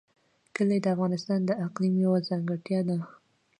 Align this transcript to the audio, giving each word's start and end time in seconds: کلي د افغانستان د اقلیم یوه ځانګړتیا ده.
کلي 0.55 0.77
د 0.81 0.85
افغانستان 0.95 1.39
د 1.45 1.51
اقلیم 1.65 1.95
یوه 2.05 2.19
ځانګړتیا 2.29 2.79
ده. 2.89 2.97